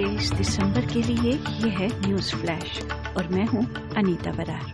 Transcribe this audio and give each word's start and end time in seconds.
23 0.00 0.32
दिसंबर 0.32 0.80
के 0.80 1.02
लिए 1.02 1.32
यह 1.32 1.78
है 1.78 2.06
न्यूज़ 2.06 2.36
फ्लैश, 2.36 2.82
और 3.16 3.28
मैं 3.28 3.46
हूँ 3.46 3.92
अनीता 3.96 4.32
बरार। 4.32 4.72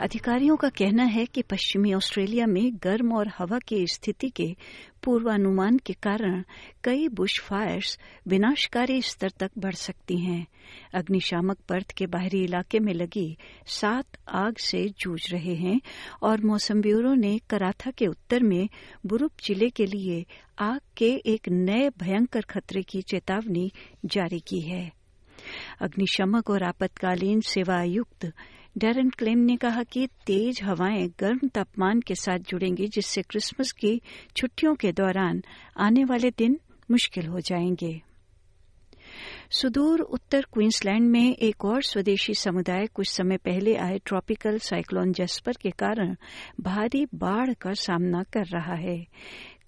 अधिकारियों 0.00 0.56
का 0.56 0.68
कहना 0.68 1.02
है 1.02 1.26
कि 1.26 1.42
पश्चिमी 1.42 1.94
ऑस्ट्रेलिया 1.94 2.46
में 2.46 2.72
गर्म 2.82 3.12
और 3.12 3.30
हवा 3.38 3.58
की 3.58 3.86
स्थिति 3.86 4.28
के 4.28 4.56
पूर्वानुमान 5.04 5.78
के 5.78 5.92
कारण 5.92 6.42
कई 6.84 7.08
बुश 7.08 7.40
फायर्स 7.40 7.98
विनाशकारी 8.28 9.00
स्तर 9.02 9.30
तक 9.40 9.50
बढ़ 9.58 9.74
सकती 9.74 10.18
हैं। 10.18 10.46
अग्निशामक 10.94 11.58
पर्थ 11.68 11.92
के 11.92 12.06
बाहरी 12.06 12.42
इलाके 12.44 12.78
में 12.78 12.92
लगी 12.94 13.36
सात 13.66 14.18
आग 14.28 14.56
से 14.56 14.88
जूझ 15.00 15.20
रहे 15.32 15.54
हैं 15.54 15.80
और 16.22 16.44
मौसम 16.44 16.80
ब्यूरो 16.80 17.14
ने 17.14 17.38
कराथा 17.50 17.90
के 17.90 18.06
उत्तर 18.06 18.42
में 18.42 18.68
बुरुप 19.06 19.32
ज़िले 19.44 19.70
के 19.70 19.86
लिए 19.86 20.24
आग 20.58 20.80
के 20.96 21.10
एक 21.26 21.48
नए 21.48 21.88
भयंकर 21.98 22.42
खतरे 22.50 22.82
की 22.82 23.02
चेतावनी 23.02 23.70
जारी 24.04 24.40
की 24.40 24.60
है। 24.60 24.92
अग्निशमक 25.80 26.50
और 26.50 26.62
आपातकालीन 26.62 27.40
सेवा 27.40 27.78
आयुक्त 27.78 28.32
डेरन 28.78 29.10
क्लेम 29.10 29.38
ने 29.38 29.56
कहा 29.56 29.82
कि 29.82 30.06
तेज 30.26 30.60
हवाएँ 30.62 31.08
गर्म 31.20 31.48
तापमान 31.48 32.00
के 32.00 32.14
साथ 32.14 32.38
जुड़ेंगी, 32.38 32.86
जिससे 32.86 33.22
क्रिसमस 33.22 33.72
की 33.72 34.00
छुट्टियों 34.36 34.74
के 34.74 34.92
दौरान 34.92 35.42
आने 35.76 36.04
वाले 36.04 36.30
दिन 36.30 36.58
मुश्किल 36.90 37.26
हो 37.26 37.40
जाएँगे। 37.40 38.02
सुदूर 39.50 40.00
उत्तर 40.00 40.46
क्वींसलैंड 40.52 41.08
में 41.10 41.36
एक 41.36 41.64
और 41.64 41.82
स्वदेशी 41.82 42.34
समुदाय 42.34 42.86
कुछ 42.86 43.08
समय 43.08 43.36
पहले 43.36 43.74
आए 43.76 43.98
ट्रॉपिकल 43.98 44.58
साइक्लोन 44.58 45.12
जस्पर 45.12 45.52
के 45.52 45.70
कारण 45.70 46.14
भारी 46.60 47.06
बाढ़ 47.14 47.52
का 47.54 47.72
सामना 47.72 48.22
कर 48.22 48.44
रहा 48.46 48.74
है। 48.74 49.06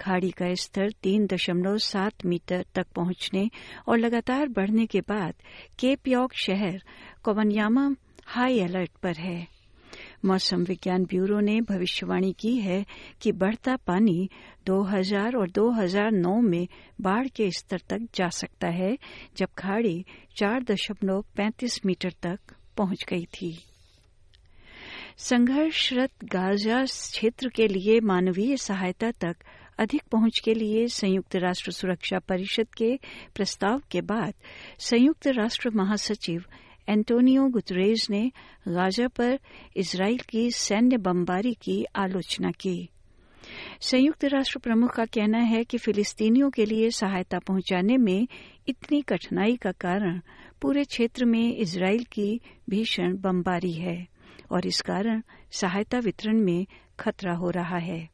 खाड़ी 0.01 0.31
का 0.31 0.55
स्तर 0.55 0.91
तीन 1.03 1.27
दशमलव 1.27 1.79
सात 1.79 2.27
मीटर 2.27 2.65
तक 2.75 2.87
पहुँचने 2.97 3.51
और 3.89 3.99
लगातार 3.99 4.49
बढ़ने 4.49 4.87
के 4.87 5.01
बाद 5.01 5.35
केप 5.79 6.09
यॉर्क 6.09 6.35
शहर 6.35 6.83
कोवनयामा 7.23 7.95
हाई 8.31 8.61
अलर्ट 8.61 8.91
पर 9.03 9.17
है। 9.17 9.49
मौसम 10.25 10.63
विज्ञान 10.63 11.05
ब्यूरो 11.05 11.41
ने 11.41 11.61
भविष्यवाणी 11.61 12.33
की 12.33 12.57
है 12.57 12.85
कि 13.23 13.33
बढ़ता 13.33 13.77
पानी 13.77 14.29
2000 14.67 15.37
और 15.37 15.51
2009 15.51 16.41
में 16.41 16.69
बाढ़ 17.01 17.29
के 17.29 17.51
स्तर 17.51 17.81
तक 17.89 18.07
जा 18.15 18.29
सकता 18.29 18.69
है, 18.69 18.99
जब 19.37 19.49
खाड़ी 19.59 20.05
चार 20.37 20.63
दशमलव 20.63 21.25
पैंतीस 21.37 21.81
मीटर 21.87 22.13
तक 22.23 22.39
पहुँच 22.77 23.05
गई 23.09 23.25
थी। 23.25 23.65
संघर्षरत 25.17 26.11
गाजा 26.25 26.85
क्षेत्र 26.85 27.49
के 27.49 27.69
लिए 27.69 28.01
मानवीय 28.01 28.57
सहायता 28.57 29.11
तक 29.11 29.37
अधिक 29.79 30.03
पहुँच 30.13 30.39
के 30.45 30.55
लिए 30.55 30.87
संयुक्त 30.87 31.37
राष्ट्र 31.37 31.73
सुरक्षा 31.73 32.19
परिषद 32.19 32.69
के 32.77 32.97
प्रस्ताव 33.35 33.83
के 33.91 34.01
बाद 34.01 34.35
संयुक्त 34.79 35.27
राष्ट्र 35.27 35.71
महासचिव 35.75 36.45
एंटोनियो 36.91 37.47
गुतरेज 37.49 38.07
ने 38.11 38.33
गाजा 38.69 39.09
पर 39.09 39.39
इसराइल 39.77 40.19
की 40.19 40.51
सैन्य 40.51 40.97
बमबारी 40.97 41.53
की 41.55 41.85
आलोचना 41.97 42.51
की। 42.51 42.89
संयुक्त 43.81 44.25
राष्ट्र 44.25 44.59
प्रमुख 44.59 44.95
का 44.95 45.05
कहना 45.05 45.39
है 45.39 45.65
कि 45.65 45.79
फिलिस्तीनियों 45.79 46.51
के 46.51 46.65
लिए 46.65 46.91
सहायता 46.91 47.39
पहुँचाने 47.39 47.97
में 47.97 48.29
इतनी 48.69 49.01
कठिनाई 49.03 49.57
का 49.57 49.73
कारण 49.73 50.21
पूरे 50.63 50.85
क्षेत्र 50.85 51.25
में 51.25 51.57
इसराइल 51.57 52.05
की 52.05 52.41
भीषण 52.71 53.17
बमबारी 53.17 53.73
है 53.73 54.07
और 54.53 54.67
इस 54.67 54.81
कारण 54.81 55.23
सहायता 55.53 55.99
वितरण 55.99 56.41
में 56.41 56.67
खतरा 57.01 57.35
हो 57.35 57.51
रहा 57.51 57.79
है। 57.79 58.09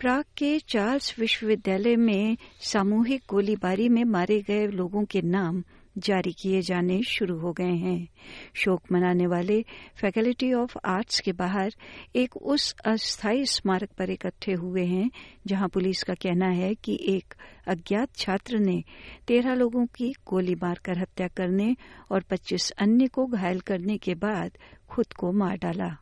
प्राग 0.00 0.24
के 0.36 0.58
चार्ल्स 0.58 1.18
विश्वविद्यालय 1.18 1.96
में 1.96 2.36
सामूहिक 2.60 3.22
गोलीबारी 3.30 3.88
में 3.88 4.04
मारे 4.04 4.40
गए 4.40 4.66
लोगों 4.66 5.04
के 5.04 5.22
नाम 5.22 5.62
जारी 5.98 6.32
किए 6.32 6.60
जाने 6.60 7.02
शुरू 7.02 7.38
हो 7.38 7.52
गए 7.52 7.74
हैं। 7.74 8.08
शोक 8.54 8.82
मनाने 8.92 9.26
वाले 9.26 9.64
फैकल्टी 10.00 10.52
ऑफ़ 10.52 10.78
आर्ट्स 10.84 11.20
के 11.20 11.32
बाहर 11.32 11.74
एक 12.16 12.36
उस 12.36 12.74
अस्थायी 12.84 13.46
स्मारक 13.46 13.90
पर 13.98 14.10
इकट्ठे 14.10 14.52
हुए 14.52 14.84
हैं, 14.84 15.10
जहाँ 15.46 15.68
पुलिस 15.68 16.02
का 16.02 16.14
कहना 16.14 16.48
है 16.48 16.74
कि 16.74 16.98
एक 17.08 17.34
अज्ञात 17.68 18.16
छात्र 18.16 18.58
ने 18.58 18.82
तेरह 19.28 19.54
लोगों 19.54 19.86
की 19.86 20.14
गोली 20.26 20.54
मारकर 20.54 20.98
हत्या 20.98 21.28
करने 21.28 21.76
और 22.10 22.22
पच्चीस 22.22 22.70
अन्य 22.70 23.06
को 23.06 23.26
घायल 23.26 23.60
करने 23.60 23.96
के 23.98 24.14
बाद 24.14 24.58
खुद 24.88 25.12
को 25.12 25.32
मार 25.32 25.56
डाला। 25.56 25.96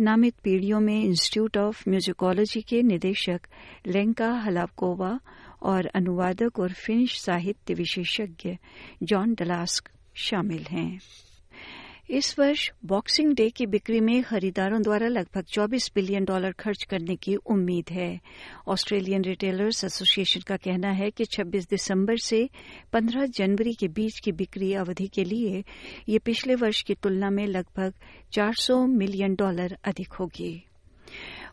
नामित 0.00 0.34
पीढ़ियों 0.44 0.80
में 0.80 1.04
इंस्टीट्यूट 1.04 1.56
ऑफ़ 1.56 1.88
म्यूजिकोलॉजी 1.88 2.60
के 2.60 2.82
निदेशक 2.82 3.40
लेंका 3.86 4.30
हलावकोवा 4.32 5.20
और 5.62 5.86
अनुवादक 5.86 6.58
और 6.58 6.72
फिनिश 6.72 7.20
साहित्य 7.20 7.74
विशेषज्ञ 7.74 8.56
जॉन 9.02 9.34
डलास्क 9.34 9.88
शामिल 10.14 10.62
हैं। 10.70 10.98
इस 12.12 12.38
वर्ष 12.38 12.70
बॉक्सिंग 12.84 13.34
डे 13.34 13.50
की 13.50 13.66
बिक्री 13.66 14.00
में 14.00 14.22
खरीदारों 14.22 14.82
द्वारा 14.82 15.08
लगभग 15.08 15.44
24 15.44 15.94
बिलियन 15.94 16.24
डॉलर 16.24 16.52
खर्च 16.52 16.82
करने 16.82 17.16
की 17.16 17.34
उम्मीद 17.34 17.84
है। 17.90 18.20
ऑस्ट्रेलियन 18.68 19.24
रिटेलर्स 19.24 19.84
एसोसिएशन 19.84 20.40
का 20.40 20.56
कहना 20.56 20.90
है 20.90 21.10
कि 21.10 21.24
26 21.24 21.70
दिसंबर 21.70 22.16
से 22.16 22.50
15 22.92 23.26
जनवरी 23.26 23.74
के 23.74 23.88
बीच 23.88 24.18
की 24.18 24.32
बिक्री 24.32 24.72
अवधि 24.74 25.06
के 25.06 25.24
लिए 25.24 25.64
ये 26.08 26.18
पिछले 26.18 26.54
वर्ष 26.54 26.82
की 26.82 26.94
तुलना 26.94 27.30
में 27.30 27.46
लगभग 27.46 27.94
400 28.32 28.86
मिलियन 28.86 29.34
डॉलर 29.34 29.78
अधिक 29.84 30.12
होगी। 30.12 30.64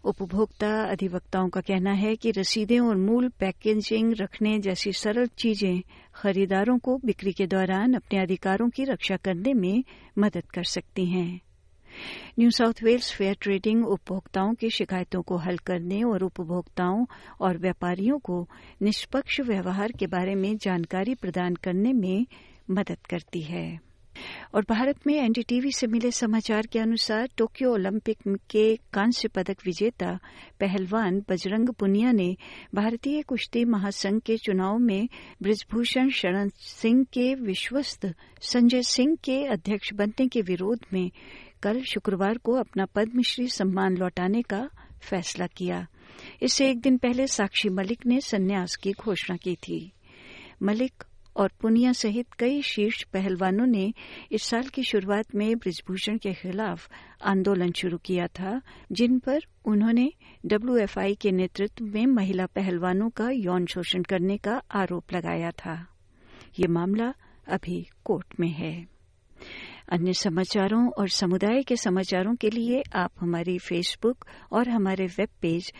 उपभोक्ता 0.04 0.70
अधिवक्ताओं 0.84 1.50
का 1.50 1.62
कहना 1.62 1.92
है 1.92 2.16
कि 2.16 2.32
रसीदें 2.32 2.80
और 2.80 2.96
मूल 2.96 3.28
पैकेजिंग 3.30 4.14
रखने 4.20 4.60
जैसी 4.60 4.92
सरल 4.94 5.28
चीज़ें 5.38 5.82
खरीदारों 6.16 6.78
को 6.78 6.98
बिक्री 6.98 7.32
के 7.32 7.48
दौरान 7.48 7.94
अपने 7.94 8.20
अधिकारों 8.20 8.70
की 8.70 8.84
रक्षा 8.84 9.18
करने 9.18 9.54
में 9.54 9.84
मदद 10.20 10.46
कर 10.54 10.64
सकती 10.64 11.06
हैं। 11.06 11.42
New 12.40 12.52
South 12.52 12.84
Wales 12.84 13.12
fair 13.14 13.38
trading 13.42 13.86
उपभोक्ताओं 13.88 14.54
की 14.54 14.70
शिकायतों 14.70 15.22
को 15.22 15.38
हल 15.38 15.58
करने 15.58 16.04
और 16.04 16.24
उपभोक्ताओं 16.24 17.06
और 17.42 17.58
व्यापारियों 17.58 18.20
को 18.20 18.48
निष्पक्ष 18.82 19.40
व्यवहार 19.42 19.92
के 19.92 20.08
बारे 20.08 20.36
में 20.36 20.58
जानकारी 20.58 21.16
प्रदान 21.16 21.56
करने 21.56 21.94
में 21.94 22.26
मदद 22.72 23.06
करती 23.10 23.42
है। 23.42 23.89
और 24.56 24.66
भारत 24.70 25.08
में 25.08 25.16
एनडीटीवी 25.16 25.72
से 25.72 25.88
मिले 25.88 26.12
समाचार 26.12 26.66
के 26.66 26.80
अनुसार 26.80 27.30
टोक्यो 27.38 27.74
ओलंपिक 27.74 28.18
के 28.50 28.76
कांस्य 28.76 29.28
पदक 29.28 29.58
विजेता 29.66 30.20
पहलवान 30.60 31.24
बजरंग 31.30 31.70
पुनिया 31.70 32.12
ने 32.12 32.36
भारतीय 32.76 33.22
कुश्ती 33.22 33.66
महासंघ 33.66 34.22
के 34.22 34.38
चुनाव 34.38 34.78
में 34.78 35.10
ब्रिजभूषण 35.42 36.10
शरण 36.10 36.50
सिंह 36.56 37.04
के 37.04 37.36
विश्वस्त 37.36 38.14
संजय 38.42 38.82
सिंह 38.82 39.16
के 39.16 39.46
अध्यक्ष 39.46 39.94
बनने 39.94 40.28
के 40.28 40.42
विरोध 40.42 40.80
में 40.94 41.12
कल 41.64 41.82
शुक्रवार 41.82 42.38
को 42.38 42.54
अपना 42.54 42.86
पद्मश्री 42.86 43.48
सम्मान 43.48 43.98
लौटाने 43.98 44.42
का 44.42 44.70
फैसला 45.02 45.48
किया। 45.48 45.88
इससे 46.42 46.70
एक 46.70 46.82
दिन 46.82 46.98
पहले 46.98 47.28
साक्षी 47.28 47.70
मलिक 47.70 48.06
ने 48.06 48.22
संन्यास 48.22 48.76
की 48.76 48.92
घोषणा 48.92 49.38
की 49.38 49.56
थी। 49.56 49.92
मलिक 50.64 51.04
और 51.36 51.52
पुनिया 51.62 51.92
सहित 51.92 52.34
कई 52.34 52.62
शीर्ष 52.62 53.04
पहलवानों 53.04 53.66
ने 53.66 53.94
इस 54.32 54.44
साल 54.44 54.64
की 54.64 54.84
शुरुआत 54.84 55.36
में 55.36 55.58
ब्रिजभूषण 55.58 56.18
के 56.18 56.34
खिलाफ 56.34 56.90
आंदोलन 57.24 57.72
शुरू 57.72 57.98
किया 57.98 58.28
था, 58.28 58.62
जिन 58.92 59.20
पर 59.20 59.40
उन्होंने 59.66 60.14
डब्ल्यूएफआई 60.46 61.16
के 61.16 61.32
नेतृत्व 61.32 61.86
में 61.86 62.06
महिला 62.06 62.46
पहलवानों 62.46 63.10
का 63.10 63.30
यौन 63.30 63.66
शोषण 63.66 64.04
करने 64.04 64.38
का 64.38 64.62
आरोप 64.72 65.14
लगाया 65.14 65.52
था। 65.52 65.88
ये 66.60 66.68
मामला 66.68 67.14
अभी 67.48 67.88
कोर्ट 68.06 68.40
में 68.40 68.50
है। 68.50 68.88
अन्य 69.92 70.14
समाचारों 70.14 70.90
और 70.90 71.10
समुदाय 71.10 71.64
के 71.64 71.76
समाचारों 71.76 72.36
के 72.36 72.50
लिए 72.50 72.84
आप 72.94 73.12
हमारी 73.20 73.58
फेसबुक 73.58 74.26
और 74.52 74.70
हमारे 74.70 75.06
web 75.06 75.30
page 75.42 75.74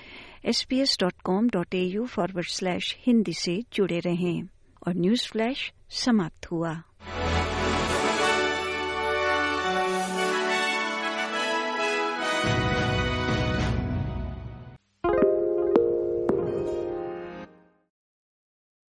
S 0.46 0.64
P 0.70 0.80
S 0.80 0.98
dot 1.00 1.14
com 1.24 1.50
dot 1.50 1.76
A 1.76 1.84
U 1.84 2.06
forward 2.06 2.48
slash 2.48 2.98
Hindi 3.08 3.34
से 3.34 3.64
जुड़े 3.74 4.00
रहें। 4.00 4.44
और 4.90 4.96
न्यूज़ 4.96 5.28
फ्लैश 5.28 5.74
समाप्त 5.90 6.52
हुआ। 6.52 6.84